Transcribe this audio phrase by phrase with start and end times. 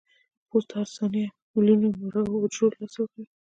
[0.49, 3.25] پوست هره ثانیه ملیونونه مړه حجرو له لاسه ورکوي.